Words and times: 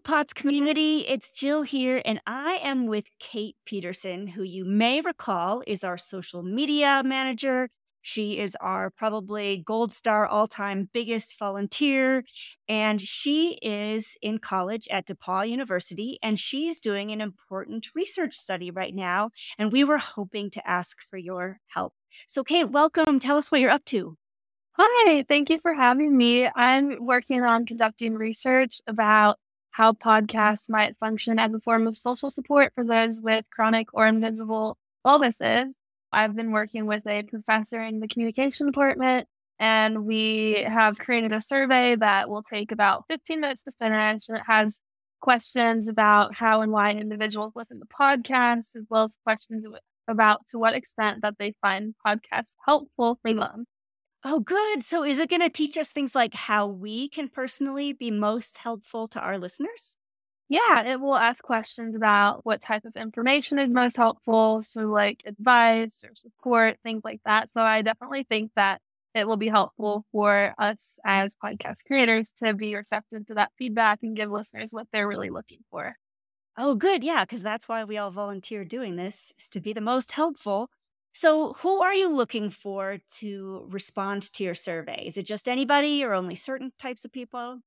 POTS 0.00 0.32
community. 0.32 1.00
It's 1.08 1.30
Jill 1.30 1.62
here, 1.62 2.00
and 2.04 2.20
I 2.26 2.60
am 2.62 2.86
with 2.86 3.10
Kate 3.18 3.56
Pederson, 3.66 4.30
who 4.30 4.42
you 4.42 4.64
may 4.64 5.00
recall 5.00 5.62
is 5.66 5.82
our 5.82 5.98
social 5.98 6.42
media 6.42 7.02
manager. 7.04 7.68
She 8.02 8.38
is 8.38 8.56
our 8.60 8.90
probably 8.90 9.62
gold 9.64 9.92
star 9.92 10.26
all 10.26 10.46
time 10.46 10.88
biggest 10.92 11.38
volunteer. 11.38 12.24
And 12.68 13.00
she 13.00 13.58
is 13.60 14.16
in 14.22 14.38
college 14.38 14.86
at 14.90 15.06
DePauw 15.06 15.48
University, 15.48 16.18
and 16.22 16.38
she's 16.38 16.80
doing 16.80 17.10
an 17.10 17.20
important 17.20 17.88
research 17.94 18.34
study 18.34 18.70
right 18.70 18.94
now. 18.94 19.30
And 19.58 19.72
we 19.72 19.84
were 19.84 19.98
hoping 19.98 20.50
to 20.50 20.68
ask 20.68 20.98
for 21.10 21.18
your 21.18 21.58
help. 21.66 21.92
So, 22.26 22.44
Kate, 22.44 22.70
welcome. 22.70 23.18
Tell 23.18 23.36
us 23.36 23.50
what 23.50 23.60
you're 23.60 23.70
up 23.70 23.84
to. 23.86 24.16
Hi, 24.78 25.24
thank 25.26 25.50
you 25.50 25.58
for 25.58 25.74
having 25.74 26.16
me. 26.16 26.48
I'm 26.54 27.04
working 27.04 27.42
on 27.42 27.66
conducting 27.66 28.14
research 28.14 28.80
about 28.86 29.38
how 29.78 29.92
podcasts 29.92 30.68
might 30.68 30.98
function 30.98 31.38
as 31.38 31.54
a 31.54 31.60
form 31.60 31.86
of 31.86 31.96
social 31.96 32.32
support 32.32 32.72
for 32.74 32.82
those 32.82 33.22
with 33.22 33.48
chronic 33.48 33.86
or 33.94 34.08
invisible 34.08 34.76
illnesses. 35.06 35.76
I've 36.12 36.34
been 36.34 36.50
working 36.50 36.86
with 36.86 37.06
a 37.06 37.22
professor 37.22 37.80
in 37.80 38.00
the 38.00 38.08
communication 38.08 38.66
department, 38.66 39.28
and 39.60 40.04
we 40.04 40.64
have 40.66 40.98
created 40.98 41.32
a 41.32 41.40
survey 41.40 41.94
that 41.94 42.28
will 42.28 42.42
take 42.42 42.72
about 42.72 43.04
15 43.08 43.40
minutes 43.40 43.62
to 43.62 43.72
finish. 43.80 44.28
It 44.28 44.42
has 44.48 44.80
questions 45.20 45.86
about 45.86 46.34
how 46.34 46.60
and 46.60 46.72
why 46.72 46.90
individuals 46.90 47.52
listen 47.54 47.78
to 47.78 47.86
podcasts, 47.86 48.74
as 48.74 48.82
well 48.90 49.04
as 49.04 49.16
questions 49.22 49.64
about 50.08 50.44
to 50.48 50.58
what 50.58 50.74
extent 50.74 51.22
that 51.22 51.38
they 51.38 51.54
find 51.62 51.94
podcasts 52.04 52.54
helpful 52.66 53.20
for 53.22 53.32
them. 53.32 53.66
Oh, 54.24 54.40
good. 54.40 54.82
So, 54.82 55.04
is 55.04 55.18
it 55.18 55.30
going 55.30 55.42
to 55.42 55.48
teach 55.50 55.78
us 55.78 55.90
things 55.90 56.14
like 56.14 56.34
how 56.34 56.66
we 56.66 57.08
can 57.08 57.28
personally 57.28 57.92
be 57.92 58.10
most 58.10 58.58
helpful 58.58 59.06
to 59.08 59.20
our 59.20 59.38
listeners? 59.38 59.96
Yeah, 60.48 60.82
it 60.84 61.00
will 61.00 61.16
ask 61.16 61.44
questions 61.44 61.94
about 61.94 62.44
what 62.44 62.60
type 62.60 62.84
of 62.84 62.96
information 62.96 63.58
is 63.58 63.70
most 63.70 63.96
helpful, 63.96 64.62
so 64.64 64.82
like 64.82 65.22
advice 65.26 66.02
or 66.04 66.14
support, 66.16 66.78
things 66.84 67.02
like 67.04 67.20
that. 67.26 67.50
So, 67.50 67.62
I 67.62 67.82
definitely 67.82 68.24
think 68.28 68.52
that 68.56 68.80
it 69.14 69.26
will 69.28 69.36
be 69.36 69.48
helpful 69.48 70.04
for 70.12 70.54
us 70.58 70.98
as 71.04 71.36
podcast 71.42 71.84
creators 71.86 72.32
to 72.42 72.54
be 72.54 72.74
receptive 72.76 73.26
to 73.26 73.34
that 73.34 73.52
feedback 73.58 74.00
and 74.02 74.16
give 74.16 74.30
listeners 74.30 74.72
what 74.72 74.88
they're 74.92 75.08
really 75.08 75.30
looking 75.30 75.60
for. 75.70 75.96
Oh, 76.58 76.74
good. 76.74 77.04
Yeah, 77.04 77.24
because 77.24 77.42
that's 77.42 77.68
why 77.68 77.84
we 77.84 77.98
all 77.98 78.10
volunteer 78.10 78.64
doing 78.64 78.96
this 78.96 79.32
is 79.38 79.48
to 79.50 79.60
be 79.60 79.72
the 79.72 79.80
most 79.80 80.12
helpful. 80.12 80.70
So, 81.12 81.54
who 81.54 81.82
are 81.82 81.94
you 81.94 82.08
looking 82.08 82.50
for 82.50 82.98
to 83.18 83.66
respond 83.70 84.22
to 84.34 84.44
your 84.44 84.54
survey? 84.54 85.04
Is 85.06 85.16
it 85.16 85.24
just 85.26 85.48
anybody 85.48 86.04
or 86.04 86.14
only 86.14 86.34
certain 86.34 86.72
types 86.78 87.04
of 87.04 87.12
people? 87.12 87.60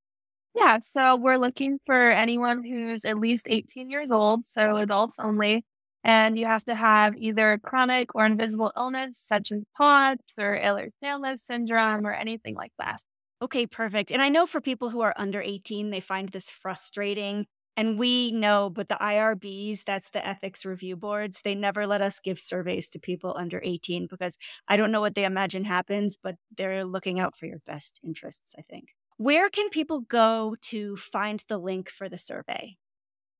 Yeah, 0.54 0.78
so 0.80 1.16
we're 1.16 1.36
looking 1.38 1.78
for 1.86 2.10
anyone 2.10 2.62
who's 2.62 3.04
at 3.04 3.18
least 3.18 3.46
18 3.48 3.90
years 3.90 4.10
old, 4.12 4.44
so 4.46 4.76
adults 4.76 5.16
only. 5.18 5.64
And 6.04 6.38
you 6.38 6.46
have 6.46 6.64
to 6.64 6.74
have 6.74 7.16
either 7.16 7.52
a 7.52 7.58
chronic 7.60 8.14
or 8.14 8.26
invisible 8.26 8.72
illness, 8.76 9.18
such 9.18 9.52
as 9.52 9.62
POTS 9.76 10.34
or 10.38 10.56
Ehlers-Danlos 10.58 11.38
syndrome 11.40 12.06
or 12.06 12.12
anything 12.12 12.54
like 12.54 12.72
that. 12.78 13.00
Okay, 13.40 13.66
perfect. 13.66 14.10
And 14.12 14.20
I 14.20 14.28
know 14.28 14.46
for 14.46 14.60
people 14.60 14.90
who 14.90 15.00
are 15.00 15.14
under 15.16 15.40
18, 15.40 15.90
they 15.90 16.00
find 16.00 16.28
this 16.28 16.50
frustrating 16.50 17.46
and 17.76 17.98
we 17.98 18.32
know, 18.32 18.70
but 18.70 18.88
the 18.88 18.96
IRBs, 19.00 19.84
that's 19.84 20.10
the 20.10 20.26
ethics 20.26 20.64
review 20.64 20.96
boards, 20.96 21.40
they 21.42 21.54
never 21.54 21.86
let 21.86 22.02
us 22.02 22.20
give 22.20 22.38
surveys 22.38 22.88
to 22.90 22.98
people 22.98 23.34
under 23.38 23.60
18 23.62 24.06
because 24.10 24.36
I 24.68 24.76
don't 24.76 24.92
know 24.92 25.00
what 25.00 25.14
they 25.14 25.24
imagine 25.24 25.64
happens, 25.64 26.18
but 26.22 26.36
they're 26.56 26.84
looking 26.84 27.18
out 27.18 27.36
for 27.36 27.46
your 27.46 27.60
best 27.66 28.00
interests, 28.04 28.54
I 28.58 28.62
think. 28.62 28.88
Where 29.16 29.48
can 29.48 29.70
people 29.70 30.00
go 30.00 30.56
to 30.62 30.96
find 30.96 31.42
the 31.48 31.58
link 31.58 31.88
for 31.90 32.08
the 32.08 32.18
survey? 32.18 32.76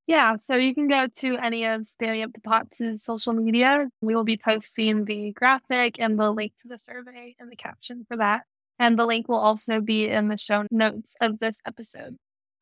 Yeah, 0.05 0.35
so 0.35 0.55
you 0.55 0.73
can 0.75 0.87
go 0.89 1.07
to 1.07 1.37
any 1.37 1.63
of 1.65 1.87
Standing 1.87 2.23
Up 2.23 2.33
to 2.33 2.41
POTS' 2.41 3.03
social 3.03 3.31
media. 3.31 3.87
We 4.01 4.15
will 4.15 4.25
be 4.25 4.37
posting 4.37 5.05
the 5.05 5.31
graphic 5.31 5.97
and 5.99 6.19
the 6.19 6.31
link 6.31 6.53
to 6.61 6.67
the 6.67 6.77
survey 6.77 7.35
and 7.39 7.49
the 7.49 7.55
caption 7.55 8.05
for 8.07 8.17
that. 8.17 8.43
And 8.79 8.99
the 8.99 9.05
link 9.05 9.29
will 9.29 9.37
also 9.37 9.79
be 9.79 10.09
in 10.09 10.27
the 10.27 10.37
show 10.37 10.65
notes 10.71 11.15
of 11.21 11.39
this 11.39 11.59
episode. 11.65 12.17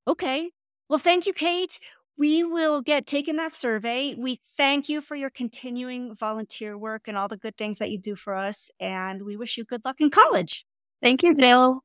Okay. 0.08 0.52
Well, 0.92 1.00
thank 1.00 1.26
you, 1.26 1.32
Kate. 1.32 1.80
We 2.18 2.44
will 2.44 2.82
get 2.82 3.08
taking 3.08 3.38
that 3.38 3.54
survey. 3.54 4.14
We 4.14 4.42
thank 4.58 4.90
you 4.90 5.00
for 5.00 5.16
your 5.16 5.30
continuing 5.30 6.16
volunteer 6.18 6.78
work 6.78 7.08
and 7.08 7.18
all 7.18 7.30
the 7.30 7.38
good 7.38 7.56
things 7.56 7.78
that 7.78 7.92
you 7.92 7.98
do 7.98 8.18
for 8.18 8.36
us. 8.36 8.72
And 8.78 9.24
we 9.24 9.38
wish 9.38 9.58
you 9.58 9.64
good 9.64 9.86
luck 9.86 10.02
in 10.02 10.10
college. 10.10 10.66
Thank 11.02 11.24
you, 11.24 11.34
Jill. 11.34 11.82